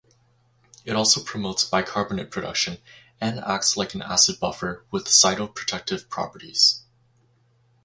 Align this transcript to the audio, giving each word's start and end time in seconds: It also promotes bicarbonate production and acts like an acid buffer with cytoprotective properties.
It 0.83 0.95
also 0.95 1.21
promotes 1.21 1.63
bicarbonate 1.63 2.31
production 2.31 2.79
and 3.19 3.37
acts 3.41 3.77
like 3.77 3.93
an 3.93 4.01
acid 4.01 4.39
buffer 4.39 4.83
with 4.89 5.05
cytoprotective 5.05 6.09
properties. 6.09 6.81